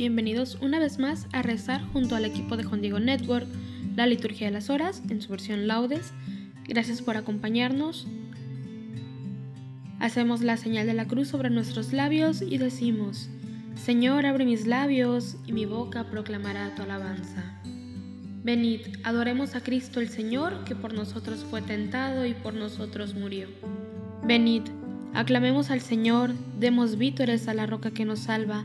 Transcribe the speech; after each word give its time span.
Bienvenidos 0.00 0.56
una 0.62 0.78
vez 0.78 0.98
más 0.98 1.26
a 1.30 1.42
rezar 1.42 1.82
junto 1.92 2.16
al 2.16 2.24
equipo 2.24 2.56
de 2.56 2.64
Juan 2.64 2.80
Diego 2.80 2.98
Network 2.98 3.46
la 3.96 4.06
liturgia 4.06 4.46
de 4.46 4.50
las 4.50 4.70
horas 4.70 5.02
en 5.10 5.20
su 5.20 5.28
versión 5.28 5.66
laudes. 5.66 6.14
Gracias 6.66 7.02
por 7.02 7.18
acompañarnos. 7.18 8.06
Hacemos 9.98 10.40
la 10.40 10.56
señal 10.56 10.86
de 10.86 10.94
la 10.94 11.06
cruz 11.06 11.28
sobre 11.28 11.50
nuestros 11.50 11.92
labios 11.92 12.40
y 12.40 12.56
decimos, 12.56 13.28
Señor, 13.74 14.24
abre 14.24 14.46
mis 14.46 14.66
labios 14.66 15.36
y 15.46 15.52
mi 15.52 15.66
boca 15.66 16.08
proclamará 16.08 16.74
tu 16.74 16.80
alabanza. 16.80 17.60
Venid, 18.42 18.80
adoremos 19.04 19.54
a 19.54 19.60
Cristo 19.60 20.00
el 20.00 20.08
Señor, 20.08 20.64
que 20.64 20.74
por 20.74 20.94
nosotros 20.94 21.44
fue 21.44 21.60
tentado 21.60 22.24
y 22.24 22.32
por 22.32 22.54
nosotros 22.54 23.14
murió. 23.14 23.48
Venid, 24.24 24.62
aclamemos 25.12 25.70
al 25.70 25.82
Señor, 25.82 26.32
demos 26.58 26.96
vítores 26.96 27.48
a 27.48 27.54
la 27.54 27.66
roca 27.66 27.90
que 27.90 28.06
nos 28.06 28.20
salva, 28.20 28.64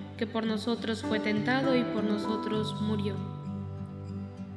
que 0.21 0.27
por 0.27 0.45
nosotros 0.45 1.01
fue 1.01 1.19
tentado 1.19 1.75
y 1.75 1.81
por 1.81 2.03
nosotros 2.03 2.79
murió. 2.79 3.15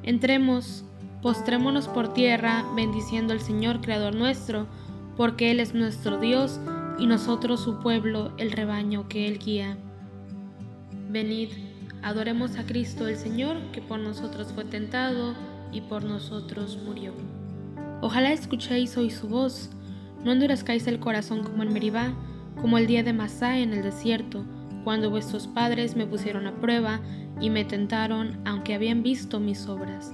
Entremos, 0.02 0.84
postrémonos 1.22 1.88
por 1.88 2.12
tierra, 2.12 2.66
bendiciendo 2.76 3.32
al 3.32 3.40
Señor 3.40 3.80
Creador 3.80 4.14
nuestro, 4.14 4.66
porque 5.16 5.50
Él 5.50 5.60
es 5.60 5.72
nuestro 5.72 6.20
Dios 6.20 6.60
y 6.98 7.06
nosotros 7.06 7.60
su 7.60 7.80
pueblo, 7.80 8.32
el 8.36 8.52
rebaño 8.52 9.08
que 9.08 9.26
Él 9.26 9.38
guía. 9.38 9.78
Venid, 11.08 11.48
adoremos 12.02 12.58
a 12.58 12.66
Cristo 12.66 13.08
el 13.08 13.16
Señor, 13.16 13.56
que 13.72 13.80
por 13.80 13.98
nosotros 14.00 14.52
fue 14.54 14.66
tentado 14.66 15.34
y 15.72 15.80
por 15.80 16.04
nosotros 16.04 16.78
murió. 16.84 17.14
Ojalá 18.02 18.32
escuchéis 18.32 18.98
hoy 18.98 19.08
su 19.08 19.28
voz, 19.28 19.70
no 20.22 20.32
endurezcáis 20.32 20.86
el 20.88 21.00
corazón 21.00 21.42
como 21.42 21.62
en 21.62 21.72
Meribá, 21.72 22.12
como 22.60 22.76
el 22.76 22.86
día 22.86 23.02
de 23.02 23.14
Masá 23.14 23.56
en 23.60 23.72
el 23.72 23.82
desierto, 23.82 24.44
cuando 24.84 25.10
vuestros 25.10 25.46
padres 25.46 25.96
me 25.96 26.06
pusieron 26.06 26.46
a 26.46 26.52
prueba 26.52 27.00
y 27.40 27.50
me 27.50 27.64
tentaron 27.64 28.38
aunque 28.44 28.74
habían 28.74 29.02
visto 29.02 29.40
mis 29.40 29.66
obras. 29.66 30.12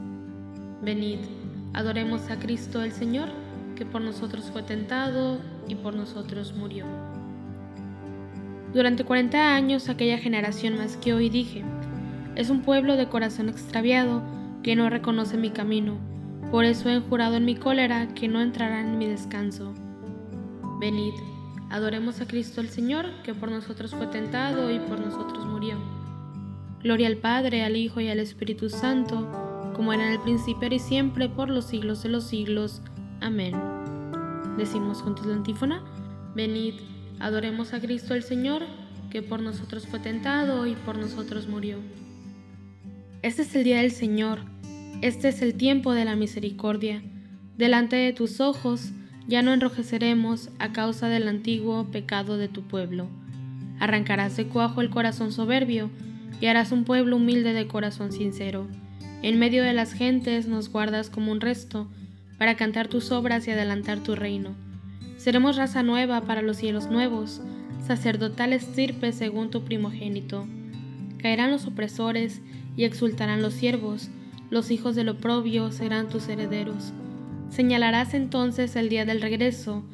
Venid, 0.82 1.18
adoremos 1.74 2.30
a 2.30 2.38
Cristo 2.38 2.82
el 2.82 2.92
Señor, 2.92 3.28
que 3.76 3.84
por 3.84 4.00
nosotros 4.00 4.50
fue 4.50 4.62
tentado 4.62 5.38
y 5.68 5.74
por 5.74 5.94
nosotros 5.94 6.54
murió. 6.56 6.86
Durante 8.72 9.04
40 9.04 9.54
años 9.54 9.88
aquella 9.88 10.16
generación 10.16 10.78
más 10.78 10.96
que 10.96 11.12
hoy 11.12 11.28
dije, 11.28 11.64
es 12.36 12.48
un 12.48 12.62
pueblo 12.62 12.96
de 12.96 13.08
corazón 13.08 13.48
extraviado 13.48 14.22
que 14.62 14.76
no 14.76 14.88
reconoce 14.88 15.36
mi 15.36 15.50
camino, 15.50 15.98
por 16.50 16.64
eso 16.64 16.88
he 16.90 17.00
jurado 17.00 17.36
en 17.36 17.44
mi 17.44 17.54
cólera 17.54 18.08
que 18.14 18.26
no 18.26 18.40
entrarán 18.40 18.88
en 18.88 18.98
mi 18.98 19.06
descanso. 19.06 19.72
Venid, 20.80 21.14
Adoremos 21.70 22.20
a 22.20 22.26
Cristo 22.26 22.60
el 22.60 22.68
Señor, 22.68 23.06
que 23.22 23.32
por 23.32 23.48
nosotros 23.48 23.92
fue 23.92 24.08
tentado 24.08 24.72
y 24.72 24.80
por 24.80 24.98
nosotros 24.98 25.46
murió. 25.46 25.76
Gloria 26.82 27.06
al 27.06 27.16
Padre, 27.16 27.62
al 27.62 27.76
Hijo 27.76 28.00
y 28.00 28.08
al 28.08 28.18
Espíritu 28.18 28.68
Santo, 28.68 29.72
como 29.76 29.92
era 29.92 30.06
en 30.06 30.14
el 30.14 30.20
principio 30.20 30.68
y 30.68 30.80
siempre, 30.80 31.28
por 31.28 31.48
los 31.48 31.66
siglos 31.66 32.02
de 32.02 32.08
los 32.08 32.24
siglos. 32.24 32.82
Amén. 33.20 33.54
Decimos 34.58 35.00
juntos 35.00 35.26
la 35.26 35.34
antífona. 35.34 35.84
Venid, 36.34 36.74
adoremos 37.20 37.72
a 37.72 37.80
Cristo 37.80 38.14
el 38.14 38.24
Señor, 38.24 38.62
que 39.10 39.22
por 39.22 39.40
nosotros 39.40 39.86
fue 39.86 40.00
tentado 40.00 40.66
y 40.66 40.74
por 40.74 40.98
nosotros 40.98 41.46
murió. 41.46 41.78
Este 43.22 43.42
es 43.42 43.54
el 43.54 43.62
día 43.62 43.78
del 43.78 43.92
Señor, 43.92 44.40
este 45.02 45.28
es 45.28 45.40
el 45.40 45.54
tiempo 45.54 45.92
de 45.92 46.04
la 46.04 46.16
misericordia. 46.16 47.02
Delante 47.56 47.94
de 47.94 48.12
tus 48.12 48.40
ojos, 48.40 48.90
ya 49.26 49.42
no 49.42 49.52
enrojeceremos 49.52 50.50
a 50.58 50.72
causa 50.72 51.08
del 51.08 51.28
antiguo 51.28 51.84
pecado 51.90 52.36
de 52.36 52.48
tu 52.48 52.62
pueblo. 52.62 53.08
Arrancarás 53.78 54.36
de 54.36 54.46
cuajo 54.46 54.80
el 54.80 54.90
corazón 54.90 55.32
soberbio 55.32 55.90
y 56.40 56.46
harás 56.46 56.72
un 56.72 56.84
pueblo 56.84 57.16
humilde 57.16 57.52
de 57.52 57.66
corazón 57.66 58.12
sincero. 58.12 58.66
En 59.22 59.38
medio 59.38 59.62
de 59.62 59.74
las 59.74 59.92
gentes 59.92 60.48
nos 60.48 60.70
guardas 60.70 61.10
como 61.10 61.32
un 61.32 61.40
resto, 61.40 61.88
para 62.38 62.56
cantar 62.56 62.88
tus 62.88 63.12
obras 63.12 63.46
y 63.46 63.50
adelantar 63.50 64.00
tu 64.00 64.16
reino. 64.16 64.54
Seremos 65.18 65.56
raza 65.56 65.82
nueva 65.82 66.22
para 66.22 66.40
los 66.40 66.56
cielos 66.56 66.90
nuevos, 66.90 67.42
sacerdotal 67.86 68.54
estirpe 68.54 69.12
según 69.12 69.50
tu 69.50 69.62
primogénito. 69.62 70.46
Caerán 71.18 71.50
los 71.50 71.66
opresores 71.66 72.40
y 72.76 72.84
exultarán 72.84 73.42
los 73.42 73.52
siervos, 73.52 74.08
los 74.48 74.70
hijos 74.70 74.96
del 74.96 75.10
oprobio 75.10 75.70
serán 75.70 76.08
tus 76.08 76.28
herederos. 76.28 76.94
Señalarás 77.50 78.14
entonces 78.14 78.76
el 78.76 78.88
día 78.88 79.04
del 79.04 79.20
regreso 79.20 79.84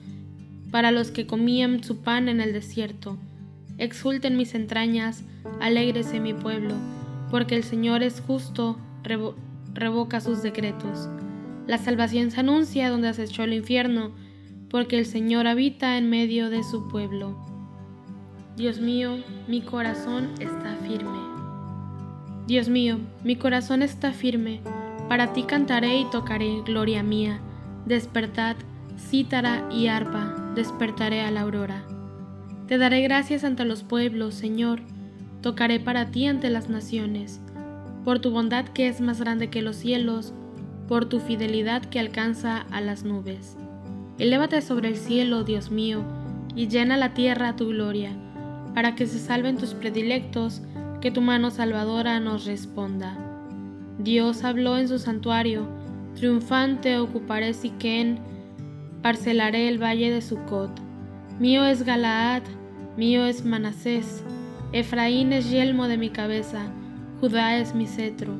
para 0.70 0.90
los 0.90 1.10
que 1.10 1.26
comían 1.26 1.82
su 1.82 1.98
pan 2.02 2.28
en 2.28 2.40
el 2.40 2.52
desierto. 2.52 3.16
Exulten 3.78 4.36
mis 4.36 4.54
entrañas, 4.54 5.24
alégrese 5.60 6.20
mi 6.20 6.34
pueblo, 6.34 6.74
porque 7.30 7.56
el 7.56 7.64
Señor 7.64 8.02
es 8.02 8.20
justo, 8.20 8.78
revoca 9.72 10.20
sus 10.20 10.42
decretos. 10.42 11.08
La 11.66 11.78
salvación 11.78 12.30
se 12.30 12.40
anuncia 12.40 12.90
donde 12.90 13.10
echó 13.10 13.44
el 13.44 13.54
infierno, 13.54 14.12
porque 14.70 14.98
el 14.98 15.06
Señor 15.06 15.46
habita 15.46 15.96
en 15.96 16.10
medio 16.10 16.50
de 16.50 16.62
su 16.62 16.88
pueblo. 16.88 17.36
Dios 18.56 18.80
mío, 18.80 19.18
mi 19.48 19.62
corazón 19.62 20.30
está 20.40 20.76
firme. 20.76 21.18
Dios 22.46 22.68
mío, 22.68 22.98
mi 23.24 23.36
corazón 23.36 23.82
está 23.82 24.12
firme, 24.12 24.60
para 25.08 25.32
ti 25.32 25.42
cantaré 25.42 25.98
y 25.98 26.04
tocaré, 26.10 26.62
gloria 26.64 27.02
mía. 27.02 27.40
Despertad, 27.86 28.56
cítara 28.98 29.68
y 29.70 29.86
arpa, 29.86 30.52
despertaré 30.56 31.20
a 31.20 31.30
la 31.30 31.42
aurora. 31.42 31.84
Te 32.66 32.78
daré 32.78 33.00
gracias 33.02 33.44
ante 33.44 33.64
los 33.64 33.84
pueblos, 33.84 34.34
Señor, 34.34 34.80
tocaré 35.40 35.78
para 35.78 36.10
ti 36.10 36.26
ante 36.26 36.50
las 36.50 36.68
naciones, 36.68 37.40
por 38.04 38.18
tu 38.18 38.32
bondad 38.32 38.64
que 38.64 38.88
es 38.88 39.00
más 39.00 39.20
grande 39.20 39.50
que 39.50 39.62
los 39.62 39.76
cielos, 39.76 40.34
por 40.88 41.04
tu 41.04 41.20
fidelidad 41.20 41.82
que 41.84 42.00
alcanza 42.00 42.66
a 42.72 42.80
las 42.80 43.04
nubes. 43.04 43.56
Elévate 44.18 44.62
sobre 44.62 44.88
el 44.88 44.96
cielo, 44.96 45.44
Dios 45.44 45.70
mío, 45.70 46.02
y 46.56 46.66
llena 46.66 46.96
la 46.96 47.14
tierra 47.14 47.54
tu 47.54 47.68
gloria, 47.68 48.10
para 48.74 48.96
que 48.96 49.06
se 49.06 49.20
salven 49.20 49.58
tus 49.58 49.74
predilectos, 49.74 50.60
que 51.00 51.12
tu 51.12 51.20
mano 51.20 51.52
salvadora 51.52 52.18
nos 52.18 52.46
responda. 52.46 53.16
Dios 54.00 54.42
habló 54.42 54.76
en 54.76 54.88
su 54.88 54.98
santuario, 54.98 55.68
triunfante 56.16 56.98
ocuparé 56.98 57.54
Siquén, 57.54 58.18
parcelaré 59.02 59.68
el 59.68 59.80
valle 59.80 60.10
de 60.10 60.22
Sucot. 60.22 60.70
Mío 61.38 61.64
es 61.64 61.84
Galaad, 61.84 62.42
mío 62.96 63.26
es 63.26 63.44
Manasés, 63.44 64.24
Efraín 64.72 65.32
es 65.32 65.50
yelmo 65.50 65.86
de 65.86 65.98
mi 65.98 66.10
cabeza, 66.10 66.72
Judá 67.20 67.58
es 67.58 67.74
mi 67.74 67.86
cetro. 67.86 68.32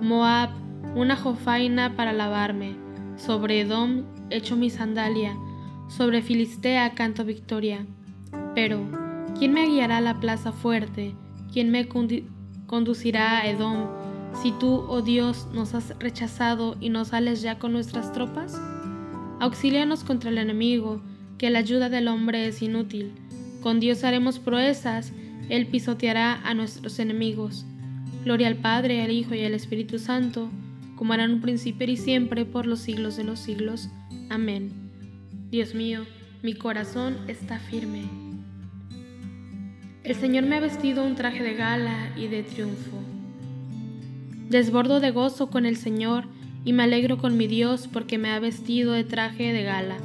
Moab, 0.00 0.50
una 0.94 1.16
jofaina 1.16 1.94
para 1.94 2.12
lavarme. 2.12 2.74
Sobre 3.16 3.60
Edom 3.60 4.02
echo 4.30 4.56
mi 4.56 4.68
sandalia. 4.70 5.36
Sobre 5.88 6.22
Filistea 6.22 6.94
canto 6.94 7.24
victoria. 7.24 7.86
Pero, 8.54 8.80
¿quién 9.38 9.52
me 9.52 9.66
guiará 9.66 9.98
a 9.98 10.02
la 10.02 10.20
plaza 10.20 10.52
fuerte? 10.52 11.14
¿Quién 11.52 11.70
me 11.70 11.86
conducirá 12.66 13.38
a 13.38 13.48
Edom? 13.48 13.86
Si 14.42 14.52
tú, 14.52 14.84
oh 14.88 15.00
Dios, 15.00 15.48
nos 15.52 15.74
has 15.74 15.98
rechazado 15.98 16.76
y 16.80 16.90
no 16.90 17.04
sales 17.04 17.40
ya 17.40 17.58
con 17.58 17.72
nuestras 17.72 18.12
tropas? 18.12 18.60
Auxílianos 19.40 20.04
contra 20.04 20.30
el 20.30 20.38
enemigo, 20.38 21.00
que 21.38 21.50
la 21.50 21.60
ayuda 21.60 21.88
del 21.88 22.08
hombre 22.08 22.46
es 22.46 22.62
inútil. 22.62 23.12
Con 23.62 23.80
Dios 23.80 24.04
haremos 24.04 24.38
proezas, 24.38 25.12
Él 25.48 25.66
pisoteará 25.66 26.40
a 26.44 26.54
nuestros 26.54 26.98
enemigos. 26.98 27.64
Gloria 28.24 28.48
al 28.48 28.56
Padre, 28.56 29.02
al 29.02 29.10
Hijo 29.10 29.34
y 29.34 29.44
al 29.44 29.54
Espíritu 29.54 29.98
Santo, 29.98 30.50
como 30.96 31.14
era 31.14 31.24
un 31.24 31.40
principio 31.40 31.88
y 31.88 31.96
siempre, 31.96 32.44
por 32.44 32.66
los 32.66 32.80
siglos 32.80 33.16
de 33.16 33.24
los 33.24 33.38
siglos. 33.38 33.88
Amén. 34.30 34.70
Dios 35.50 35.74
mío, 35.74 36.04
mi 36.42 36.54
corazón 36.54 37.18
está 37.28 37.58
firme. 37.58 38.02
El 40.02 40.14
Señor 40.14 40.44
me 40.44 40.56
ha 40.56 40.60
vestido 40.60 41.04
un 41.04 41.14
traje 41.14 41.42
de 41.42 41.54
gala 41.54 42.12
y 42.16 42.26
de 42.26 42.42
triunfo. 42.42 43.13
Desbordo 44.48 45.00
de 45.00 45.10
gozo 45.10 45.50
con 45.50 45.66
el 45.66 45.76
Señor 45.76 46.24
y 46.64 46.72
me 46.72 46.82
alegro 46.82 47.18
con 47.18 47.36
mi 47.36 47.46
Dios 47.46 47.88
porque 47.92 48.18
me 48.18 48.30
ha 48.30 48.38
vestido 48.38 48.92
de 48.92 49.04
traje 49.04 49.52
de 49.52 49.62
gala 49.62 49.96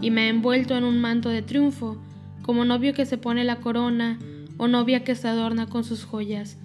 y 0.00 0.10
me 0.10 0.22
ha 0.22 0.28
envuelto 0.28 0.76
en 0.76 0.84
un 0.84 1.00
manto 1.00 1.28
de 1.28 1.42
triunfo, 1.42 1.96
como 2.42 2.64
novio 2.64 2.94
que 2.94 3.06
se 3.06 3.18
pone 3.18 3.44
la 3.44 3.60
corona 3.60 4.18
o 4.56 4.66
novia 4.68 5.04
que 5.04 5.14
se 5.14 5.28
adorna 5.28 5.66
con 5.66 5.84
sus 5.84 6.04
joyas 6.04 6.58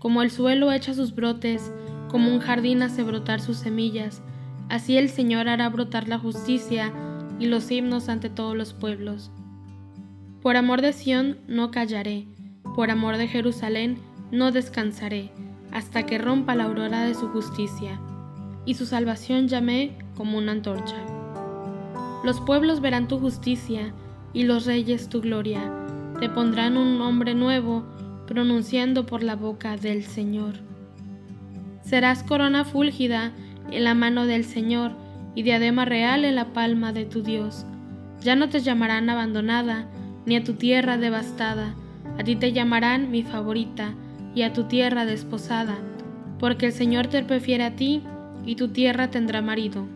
como 0.00 0.22
el 0.22 0.30
suelo 0.30 0.72
echa 0.72 0.94
sus 0.94 1.14
brotes, 1.14 1.70
como 2.08 2.32
un 2.32 2.40
jardín 2.40 2.82
hace 2.82 3.04
brotar 3.04 3.40
sus 3.40 3.58
semillas, 3.58 4.22
así 4.70 4.96
el 4.96 5.10
Señor 5.10 5.46
hará 5.48 5.68
brotar 5.68 6.08
la 6.08 6.18
justicia 6.18 6.92
y 7.38 7.46
los 7.46 7.70
himnos 7.70 8.08
ante 8.08 8.30
todos 8.30 8.56
los 8.56 8.72
pueblos. 8.72 9.30
Por 10.40 10.56
amor 10.56 10.80
de 10.80 10.94
Sión 10.94 11.36
no 11.46 11.70
callaré, 11.70 12.26
por 12.74 12.90
amor 12.90 13.18
de 13.18 13.28
Jerusalén 13.28 13.98
no 14.32 14.52
descansaré, 14.52 15.30
hasta 15.72 16.04
que 16.04 16.18
rompa 16.18 16.54
la 16.54 16.64
aurora 16.64 17.02
de 17.02 17.14
su 17.14 17.28
justicia, 17.28 17.98
y 18.64 18.74
su 18.74 18.86
salvación 18.86 19.48
llamé 19.48 19.96
como 20.16 20.38
una 20.38 20.52
antorcha. 20.52 20.96
Los 22.24 22.40
pueblos 22.40 22.80
verán 22.80 23.08
tu 23.08 23.18
justicia, 23.18 23.92
y 24.32 24.44
los 24.44 24.66
reyes 24.66 25.08
tu 25.08 25.20
gloria, 25.20 25.72
te 26.20 26.28
pondrán 26.28 26.76
un 26.76 26.98
nombre 26.98 27.34
nuevo, 27.34 27.84
pronunciando 28.26 29.06
por 29.06 29.22
la 29.22 29.34
boca 29.34 29.76
del 29.76 30.04
Señor. 30.04 30.54
Serás 31.82 32.22
corona 32.22 32.64
fúlgida 32.64 33.32
en 33.70 33.84
la 33.84 33.94
mano 33.94 34.26
del 34.26 34.44
Señor 34.44 34.92
y 35.34 35.42
diadema 35.42 35.84
real 35.84 36.24
en 36.24 36.36
la 36.36 36.52
palma 36.52 36.92
de 36.92 37.06
tu 37.06 37.22
Dios. 37.22 37.64
Ya 38.20 38.36
no 38.36 38.48
te 38.48 38.60
llamarán 38.60 39.08
abandonada, 39.08 39.88
ni 40.26 40.36
a 40.36 40.44
tu 40.44 40.54
tierra 40.54 40.96
devastada, 40.98 41.74
a 42.18 42.22
ti 42.22 42.36
te 42.36 42.52
llamarán 42.52 43.10
mi 43.10 43.22
favorita, 43.22 43.94
y 44.34 44.42
a 44.42 44.52
tu 44.52 44.64
tierra 44.64 45.06
desposada, 45.06 45.78
porque 46.38 46.66
el 46.66 46.72
Señor 46.72 47.08
te 47.08 47.22
prefiere 47.22 47.64
a 47.64 47.76
ti, 47.76 48.02
y 48.44 48.56
tu 48.56 48.68
tierra 48.68 49.10
tendrá 49.10 49.42
marido. 49.42 49.86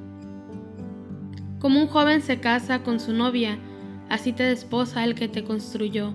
Como 1.59 1.81
un 1.81 1.87
joven 1.87 2.21
se 2.21 2.41
casa 2.41 2.83
con 2.83 3.01
su 3.01 3.13
novia, 3.13 3.59
así 4.11 4.33
te 4.33 4.43
desposa 4.43 5.05
el 5.05 5.15
que 5.15 5.29
te 5.29 5.45
construyó. 5.45 6.13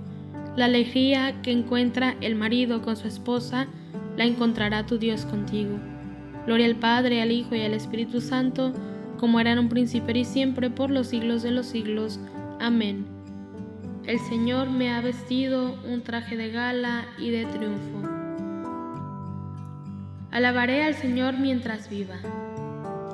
La 0.56 0.66
alegría 0.66 1.42
que 1.42 1.52
encuentra 1.52 2.16
el 2.22 2.36
marido 2.36 2.82
con 2.82 2.96
su 2.96 3.08
esposa, 3.08 3.68
la 4.16 4.26
encontrará 4.26 4.86
tu 4.86 4.98
Dios 5.00 5.26
contigo. 5.26 5.80
Gloria 6.46 6.68
al 6.68 6.76
Padre, 6.76 7.22
al 7.22 7.32
Hijo 7.32 7.56
y 7.56 7.62
al 7.62 7.74
Espíritu 7.74 8.22
Santo, 8.22 8.74
como 9.18 9.40
era 9.40 9.52
en 9.52 9.60
un 9.60 9.70
principio 9.70 10.16
y 10.16 10.26
siempre, 10.26 10.70
por 10.70 10.92
los 10.92 11.08
siglos 11.08 11.44
de 11.44 11.52
los 11.52 11.68
siglos. 11.68 12.20
Amén. 12.60 13.19
El 14.10 14.20
Señor 14.20 14.70
me 14.70 14.92
ha 14.92 15.00
vestido 15.00 15.80
un 15.88 16.02
traje 16.02 16.36
de 16.36 16.50
gala 16.52 17.06
y 17.18 17.30
de 17.30 17.46
triunfo. 17.46 18.10
Alabaré 20.32 20.84
al 20.84 20.96
Señor 20.96 21.38
mientras 21.38 21.90
viva. 21.90 22.18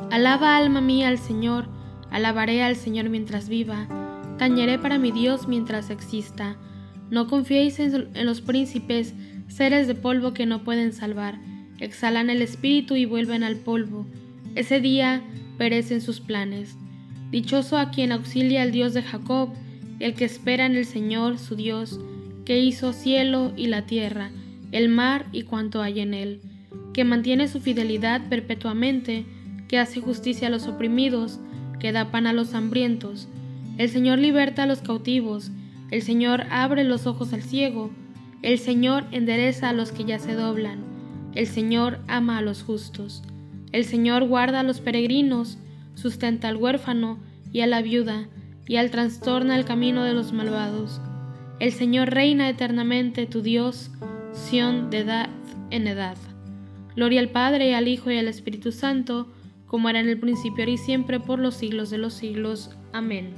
Alaba 0.10 0.58
alma 0.58 0.82
mía 0.82 1.10
al 1.10 1.20
Señor, 1.20 1.68
alabaré 2.10 2.64
al 2.64 2.76
Señor 2.76 3.10
mientras 3.10 3.50
viva, 3.50 3.88
tañeré 4.40 4.80
para 4.80 4.98
mi 4.98 5.12
Dios 5.12 5.48
mientras 5.48 5.92
exista 5.92 6.58
no 7.10 7.28
confiéis 7.28 7.80
en, 7.80 8.26
los 8.26 8.42
príncipes, 8.42 9.14
seres 9.48 9.88
de 9.88 9.96
polvo 9.96 10.34
que 10.34 10.46
no 10.46 10.64
pueden 10.64 10.92
salvar. 10.92 11.38
Exhalan 11.80 12.30
el 12.30 12.42
espíritu 12.42 12.96
y 12.96 13.06
vuelven 13.06 13.44
al 13.44 13.58
polvo. 13.58 14.08
Ese 14.56 14.80
día 14.80 15.22
perecen 15.58 16.02
sus 16.02 16.20
planes. 16.20 16.78
Dichoso 17.30 17.78
a 17.78 17.92
quien 17.92 18.12
auxilia 18.12 18.64
el 18.64 18.72
Dios 18.72 18.94
de 18.94 19.04
Jacob, 19.04 19.50
el 20.00 20.14
que 20.14 20.26
espera 20.26 20.66
en 20.66 20.76
el 20.76 20.86
Señor 20.86 21.38
su 21.38 21.56
Dios, 21.56 22.00
que 22.46 22.60
hizo 22.60 22.94
cielo 22.94 23.54
y 23.56 23.68
la 23.68 23.86
tierra, 23.86 24.32
el 24.72 24.90
mar 24.90 25.26
y 25.32 25.44
cuanto 25.44 25.82
hay 25.82 26.00
en 26.00 26.14
él, 26.14 26.42
que 26.94 27.04
mantiene 27.04 27.48
su 27.48 27.60
fidelidad 27.60 28.28
perpetuamente, 28.30 29.26
que 29.68 29.80
hace 29.80 30.02
justicia 30.02 30.48
a 30.48 30.52
los 30.52 30.68
oprimidos, 30.68 31.40
que 31.80 31.92
da 31.92 32.12
pan 32.12 32.28
a 32.28 32.34
los 32.34 32.54
hambrientos. 32.54 33.28
El 33.78 33.90
Señor 33.90 34.20
liberta 34.20 34.64
a 34.64 34.68
los 34.68 34.82
cautivos, 34.82 35.52
el 35.92 36.02
Señor 36.02 36.44
abre 36.50 36.84
los 36.84 37.08
ojos 37.08 37.34
al 37.34 37.42
ciego, 37.42 37.92
el 38.42 38.60
Señor 38.60 39.06
endereza 39.12 39.70
a 39.70 39.74
los 39.74 39.92
que 39.92 40.06
ya 40.06 40.20
se 40.20 40.34
doblan, 40.34 40.84
el 41.34 41.48
Señor 41.48 42.00
ama 42.08 42.38
a 42.38 42.42
los 42.42 42.64
justos, 42.64 43.24
el 43.72 43.86
Señor 43.86 44.28
guarda 44.28 44.62
a 44.62 44.64
los 44.64 44.80
peregrinos, 44.80 45.58
sustenta 45.96 46.48
al 46.48 46.58
huérfano 46.58 47.20
y 47.52 47.62
a 47.62 47.68
la 47.68 47.82
viuda, 47.82 48.28
y 48.68 48.78
al 48.78 48.92
trastorna 48.92 49.56
el 49.56 49.66
camino 49.66 50.04
de 50.04 50.14
los 50.14 50.34
malvados. 50.34 51.00
El 51.60 51.72
Señor 51.72 52.10
reina 52.10 52.50
eternamente, 52.50 53.26
tu 53.26 53.42
Dios, 53.42 53.92
Sión 54.34 54.90
de 54.90 55.00
edad 55.00 55.30
en 55.72 55.88
edad. 55.88 56.18
Gloria 56.96 57.22
al 57.22 57.30
Padre, 57.30 57.70
y 57.70 57.74
al 57.74 57.88
Hijo 57.88 58.12
y 58.12 58.18
al 58.18 58.28
Espíritu 58.28 58.72
Santo, 58.72 59.28
como 59.66 59.90
era 59.90 60.00
en 60.00 60.10
el 60.10 60.20
principio 60.20 60.68
y 60.68 60.78
siempre, 60.78 61.20
por 61.20 61.40
los 61.40 61.56
siglos 61.56 61.90
de 61.90 61.98
los 61.98 62.14
siglos. 62.14 62.76
Amén. 62.92 63.34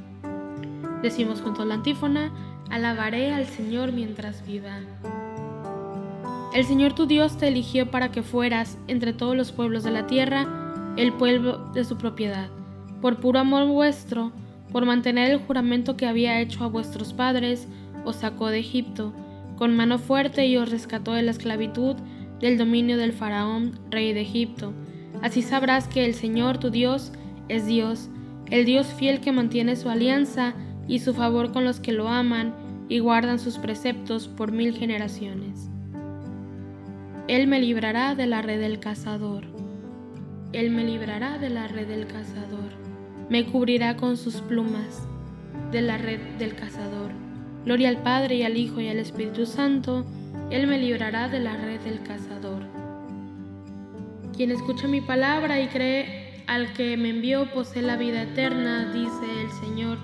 Decimos 1.03 1.41
junto 1.41 1.61
a 1.61 1.65
la 1.65 1.75
antífona, 1.75 2.31
alabaré 2.69 3.31
al 3.31 3.45
Señor 3.45 3.91
mientras 3.91 4.45
viva. 4.45 4.79
El 6.53 6.65
Señor 6.65 6.93
tu 6.93 7.05
Dios 7.05 7.37
te 7.37 7.47
eligió 7.47 7.91
para 7.91 8.11
que 8.11 8.23
fueras, 8.23 8.77
entre 8.87 9.13
todos 9.13 9.35
los 9.35 9.51
pueblos 9.51 9.83
de 9.83 9.91
la 9.91 10.07
tierra, 10.07 10.93
el 10.97 11.13
pueblo 11.13 11.69
de 11.73 11.83
su 11.83 11.97
propiedad, 11.97 12.49
por 13.01 13.17
puro 13.17 13.39
amor 13.39 13.67
vuestro, 13.67 14.31
por 14.77 14.85
mantener 14.85 15.31
el 15.31 15.39
juramento 15.39 15.97
que 15.97 16.05
había 16.05 16.39
hecho 16.39 16.63
a 16.63 16.67
vuestros 16.67 17.11
padres, 17.11 17.67
os 18.05 18.17
sacó 18.17 18.49
de 18.49 18.59
Egipto, 18.59 19.11
con 19.55 19.75
mano 19.75 19.97
fuerte 19.97 20.45
y 20.45 20.55
os 20.55 20.69
rescató 20.69 21.13
de 21.13 21.23
la 21.23 21.31
esclavitud 21.31 21.95
del 22.39 22.59
dominio 22.59 22.95
del 22.95 23.11
faraón, 23.11 23.79
rey 23.89 24.13
de 24.13 24.21
Egipto. 24.21 24.73
Así 25.23 25.41
sabrás 25.41 25.87
que 25.87 26.05
el 26.05 26.13
Señor 26.13 26.59
tu 26.59 26.69
Dios 26.69 27.11
es 27.49 27.65
Dios, 27.65 28.09
el 28.51 28.65
Dios 28.65 28.85
fiel 28.85 29.19
que 29.19 29.31
mantiene 29.31 29.75
su 29.75 29.89
alianza 29.89 30.53
y 30.87 30.99
su 30.99 31.15
favor 31.15 31.51
con 31.51 31.63
los 31.63 31.79
que 31.79 31.91
lo 31.91 32.07
aman 32.07 32.53
y 32.87 32.99
guardan 32.99 33.39
sus 33.39 33.57
preceptos 33.57 34.27
por 34.27 34.51
mil 34.51 34.77
generaciones. 34.77 35.71
Él 37.27 37.47
me 37.47 37.59
librará 37.59 38.13
de 38.13 38.27
la 38.27 38.43
red 38.43 38.59
del 38.59 38.79
cazador. 38.79 39.43
Él 40.53 40.69
me 40.69 40.83
librará 40.83 41.39
de 41.39 41.49
la 41.49 41.67
red 41.67 41.87
del 41.87 42.05
cazador. 42.05 42.86
Me 43.29 43.45
cubrirá 43.45 43.97
con 43.97 44.15
sus 44.15 44.35
plumas 44.35 45.05
de 45.71 45.81
la 45.81 45.97
red 45.97 46.19
del 46.37 46.55
cazador. 46.55 47.11
Gloria 47.65 47.89
al 47.89 48.01
Padre 48.01 48.35
y 48.35 48.43
al 48.43 48.55
Hijo 48.55 48.79
y 48.79 48.87
al 48.87 48.99
Espíritu 48.99 49.45
Santo. 49.45 50.05
Él 50.49 50.67
me 50.67 50.77
librará 50.77 51.27
de 51.27 51.41
la 51.41 51.57
red 51.57 51.81
del 51.81 52.01
cazador. 52.03 52.63
Quien 54.35 54.51
escucha 54.51 54.87
mi 54.87 55.01
palabra 55.01 55.59
y 55.59 55.67
cree 55.67 56.43
al 56.47 56.71
que 56.71 56.95
me 56.95 57.09
envió 57.09 57.51
posee 57.53 57.81
la 57.81 57.97
vida 57.97 58.21
eterna, 58.21 58.93
dice 58.93 59.41
el 59.41 59.51
Señor. 59.51 59.97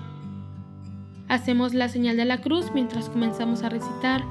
Hacemos 1.28 1.72
la 1.72 1.88
señal 1.88 2.18
de 2.18 2.26
la 2.26 2.42
cruz 2.42 2.66
mientras 2.74 3.08
comenzamos 3.08 3.62
a 3.62 3.70
recitar. 3.70 4.22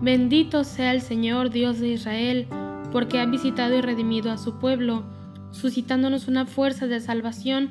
Bendito 0.00 0.64
sea 0.64 0.90
el 0.90 1.00
Señor 1.00 1.50
Dios 1.50 1.78
de 1.78 1.90
Israel, 1.90 2.48
porque 2.90 3.20
ha 3.20 3.26
visitado 3.26 3.76
y 3.76 3.80
redimido 3.80 4.32
a 4.32 4.38
su 4.38 4.58
pueblo, 4.58 5.04
suscitándonos 5.52 6.26
una 6.26 6.46
fuerza 6.46 6.88
de 6.88 6.98
salvación 6.98 7.70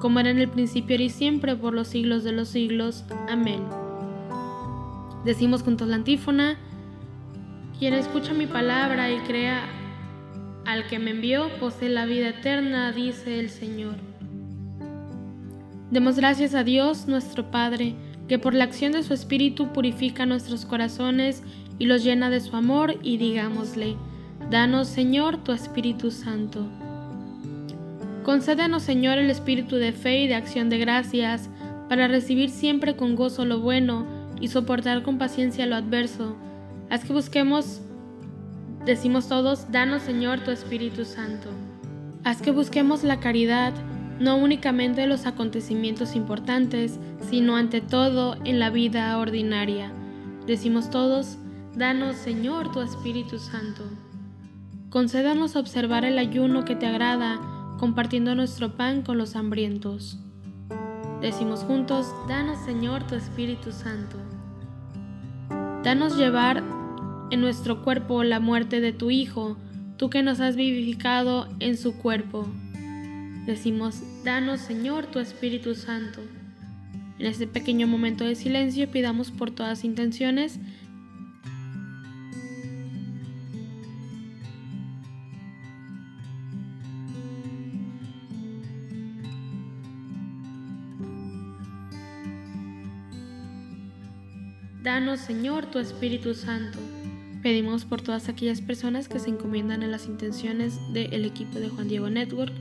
como 0.00 0.20
era 0.20 0.30
en 0.30 0.38
el 0.38 0.48
principio 0.48 0.96
y 0.96 1.10
siempre, 1.10 1.56
por 1.56 1.74
los 1.74 1.88
siglos 1.88 2.24
de 2.24 2.32
los 2.32 2.48
siglos. 2.48 3.04
Amén. 3.28 3.60
Decimos 5.24 5.62
juntos 5.62 5.88
la 5.88 5.96
antífona, 5.96 6.58
quien 7.78 7.94
escucha 7.94 8.34
mi 8.34 8.46
palabra 8.46 9.10
y 9.10 9.18
crea 9.20 9.62
al 10.66 10.86
que 10.86 10.98
me 10.98 11.10
envió, 11.10 11.48
posee 11.60 11.88
la 11.88 12.06
vida 12.06 12.30
eterna, 12.30 12.92
dice 12.92 13.40
el 13.40 13.50
Señor. 13.50 13.96
Demos 15.90 16.16
gracias 16.16 16.54
a 16.54 16.64
Dios, 16.64 17.06
nuestro 17.06 17.50
Padre, 17.50 17.94
que 18.28 18.38
por 18.38 18.54
la 18.54 18.64
acción 18.64 18.92
de 18.92 19.02
su 19.02 19.14
Espíritu 19.14 19.72
purifica 19.72 20.26
nuestros 20.26 20.64
corazones 20.64 21.42
y 21.78 21.86
los 21.86 22.02
llena 22.04 22.30
de 22.30 22.40
su 22.40 22.56
amor, 22.56 22.96
y 23.02 23.16
digámosle, 23.16 23.96
Danos, 24.50 24.88
Señor, 24.88 25.38
tu 25.38 25.52
Espíritu 25.52 26.10
Santo. 26.10 26.66
Concédenos, 28.24 28.82
Señor, 28.82 29.18
el 29.18 29.28
espíritu 29.28 29.76
de 29.76 29.92
fe 29.92 30.22
y 30.22 30.28
de 30.28 30.34
acción 30.34 30.70
de 30.70 30.78
gracias, 30.78 31.50
para 31.90 32.08
recibir 32.08 32.48
siempre 32.48 32.96
con 32.96 33.16
gozo 33.16 33.44
lo 33.44 33.60
bueno 33.60 34.06
y 34.40 34.48
soportar 34.48 35.02
con 35.02 35.18
paciencia 35.18 35.66
lo 35.66 35.76
adverso. 35.76 36.34
Haz 36.88 37.04
que 37.04 37.12
busquemos, 37.12 37.82
decimos 38.86 39.28
todos, 39.28 39.70
danos, 39.70 40.02
Señor, 40.02 40.40
tu 40.40 40.50
Espíritu 40.52 41.04
Santo. 41.04 41.50
Haz 42.24 42.40
que 42.40 42.50
busquemos 42.50 43.04
la 43.04 43.20
caridad, 43.20 43.74
no 44.18 44.36
únicamente 44.36 45.02
en 45.02 45.10
los 45.10 45.26
acontecimientos 45.26 46.16
importantes, 46.16 46.98
sino 47.28 47.56
ante 47.56 47.82
todo 47.82 48.38
en 48.46 48.58
la 48.58 48.70
vida 48.70 49.18
ordinaria. 49.18 49.92
Decimos 50.46 50.88
todos, 50.88 51.36
danos, 51.76 52.16
Señor, 52.16 52.72
tu 52.72 52.80
Espíritu 52.80 53.38
Santo. 53.38 53.82
Concédanos 54.88 55.56
observar 55.56 56.06
el 56.06 56.18
ayuno 56.18 56.64
que 56.64 56.74
te 56.74 56.86
agrada, 56.86 57.38
compartiendo 57.78 58.34
nuestro 58.34 58.76
pan 58.76 59.02
con 59.02 59.18
los 59.18 59.36
hambrientos. 59.36 60.18
Decimos 61.20 61.60
juntos, 61.60 62.06
danos 62.28 62.58
Señor 62.64 63.06
tu 63.06 63.14
Espíritu 63.14 63.72
Santo. 63.72 64.16
Danos 65.82 66.16
llevar 66.16 66.62
en 67.30 67.40
nuestro 67.40 67.82
cuerpo 67.82 68.22
la 68.24 68.40
muerte 68.40 68.80
de 68.80 68.92
tu 68.92 69.10
Hijo, 69.10 69.56
tú 69.96 70.10
que 70.10 70.22
nos 70.22 70.40
has 70.40 70.56
vivificado 70.56 71.48
en 71.60 71.76
su 71.76 71.96
cuerpo. 71.96 72.46
Decimos, 73.46 74.02
danos 74.24 74.60
Señor 74.60 75.06
tu 75.06 75.18
Espíritu 75.18 75.74
Santo. 75.74 76.20
En 77.18 77.26
este 77.26 77.46
pequeño 77.46 77.86
momento 77.86 78.24
de 78.24 78.34
silencio 78.34 78.90
pidamos 78.90 79.30
por 79.30 79.50
todas 79.50 79.84
intenciones 79.84 80.58
Danos, 94.94 95.18
Señor, 95.18 95.66
tu 95.66 95.80
Espíritu 95.80 96.34
Santo. 96.34 96.78
Pedimos 97.42 97.84
por 97.84 98.00
todas 98.00 98.28
aquellas 98.28 98.60
personas 98.60 99.08
que 99.08 99.18
se 99.18 99.28
encomiendan 99.28 99.82
en 99.82 99.90
las 99.90 100.06
intenciones 100.06 100.78
del 100.92 101.24
equipo 101.24 101.58
de 101.58 101.68
Juan 101.68 101.88
Diego 101.88 102.08
Network. 102.10 102.52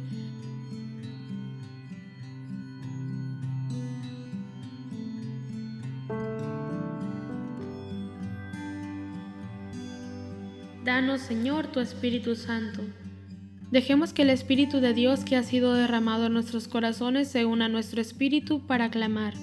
Danos, 10.83 11.21
Señor, 11.21 11.67
tu 11.67 11.81
Espíritu 11.81 12.35
Santo. 12.35 12.81
Dejemos 13.69 14.11
que 14.11 14.23
el 14.23 14.31
Espíritu 14.31 14.79
de 14.79 14.95
Dios 14.95 15.19
que 15.23 15.35
ha 15.35 15.43
sido 15.43 15.75
derramado 15.75 16.25
en 16.25 16.33
nuestros 16.33 16.67
corazones 16.67 17.27
se 17.27 17.45
una 17.45 17.65
a 17.65 17.69
nuestro 17.69 18.01
espíritu 18.01 18.65
para 18.65 18.89
clamar. 18.89 19.35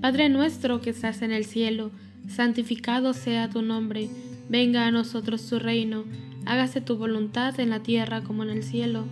Padre 0.00 0.28
nuestro 0.28 0.80
que 0.80 0.90
estás 0.90 1.22
en 1.22 1.32
el 1.32 1.44
cielo, 1.44 1.90
santificado 2.28 3.12
sea 3.12 3.50
tu 3.50 3.62
nombre, 3.62 4.08
venga 4.48 4.86
a 4.86 4.90
nosotros 4.90 5.46
tu 5.48 5.58
reino, 5.58 6.04
hágase 6.46 6.80
tu 6.80 6.96
voluntad 6.96 7.58
en 7.60 7.70
la 7.70 7.82
tierra 7.82 8.22
como 8.22 8.42
en 8.42 8.50
el 8.50 8.62
cielo. 8.62 9.04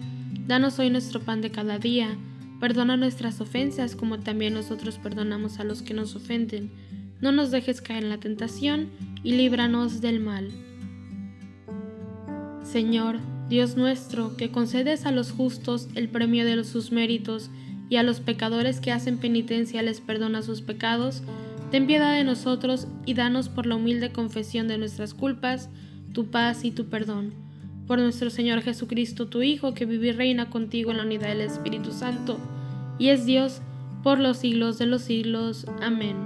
Danos 0.47 0.79
hoy 0.79 0.91
nuestro 0.91 1.21
pan 1.21 1.41
de 1.41 1.51
cada 1.51 1.79
día, 1.79 2.17
perdona 2.61 2.97
nuestras 2.97 3.41
ofensas 3.41 3.97
como 3.97 4.21
también 4.21 4.55
nosotros 4.55 4.99
perdonamos 4.99 5.61
a 5.61 5.65
los 5.65 5.83
que 5.83 5.95
nos 5.95 6.17
ofenden. 6.17 6.71
No 7.21 7.33
nos 7.33 7.51
dejes 7.51 7.81
caer 7.81 8.05
en 8.05 8.11
la 8.11 8.19
tentación 8.19 8.89
y 9.23 9.33
líbranos 9.33 10.01
del 10.01 10.21
mal. 10.21 10.51
Señor, 12.63 13.19
Dios 13.49 13.77
nuestro, 13.77 14.37
que 14.37 14.51
concedes 14.51 15.07
a 15.07 15.13
los 15.13 15.33
justos 15.33 15.89
el 15.95 16.09
premio 16.09 16.45
de 16.45 16.63
sus 16.65 16.93
méritos, 16.93 17.51
y 17.91 17.97
a 17.97 18.05
los 18.05 18.21
pecadores 18.21 18.81
que 18.81 18.93
hacen 18.93 19.19
penitencia 19.19 19.83
les 19.83 20.01
perdona 20.01 20.43
sus 20.43 20.63
pecados, 20.63 21.25
ten 21.71 21.87
piedad 21.87 22.15
de 22.15 22.25
nosotros 22.25 22.89
y 23.07 23.15
danos 23.15 23.49
por 23.49 23.67
la 23.67 23.77
humilde 23.77 24.13
confesión 24.13 24.69
de 24.69 24.79
nuestras 24.79 25.15
culpas, 25.15 25.71
tu 26.13 26.31
paz 26.31 26.65
y 26.65 26.71
tu 26.71 26.87
perdón. 26.87 27.33
Por 27.87 27.99
nuestro 27.99 28.31
Señor 28.31 28.63
Jesucristo, 28.63 29.29
tu 29.29 29.43
Hijo, 29.43 29.75
que 29.75 29.87
vive 29.87 30.09
y 30.09 30.13
reina 30.13 30.51
contigo 30.51 30.91
en 30.91 30.99
la 30.99 31.05
unidad 31.05 31.29
del 31.29 31.41
Espíritu 31.41 31.93
Santo, 31.93 32.39
y 32.99 33.09
es 33.09 33.27
Dios 33.27 33.63
por 34.03 34.19
los 34.19 34.39
siglos 34.39 34.79
de 34.79 34.87
los 34.87 35.03
siglos. 35.03 35.67
Amén. 35.83 36.17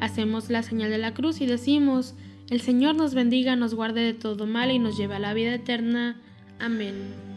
Hacemos 0.00 0.50
la 0.50 0.62
señal 0.62 0.90
de 0.90 0.98
la 0.98 1.14
cruz 1.14 1.40
y 1.40 1.46
decimos, 1.46 2.14
el 2.50 2.60
Señor 2.60 2.94
nos 2.94 3.14
bendiga, 3.14 3.56
nos 3.56 3.74
guarde 3.74 4.02
de 4.02 4.14
todo 4.14 4.46
mal 4.46 4.70
y 4.70 4.78
nos 4.78 4.96
lleve 4.98 5.14
a 5.14 5.18
la 5.18 5.34
vida 5.34 5.54
eterna. 5.54 6.20
Amén. 6.58 7.33